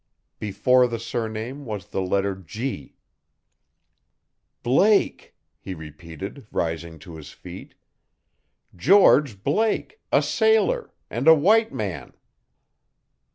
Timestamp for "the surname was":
0.87-1.89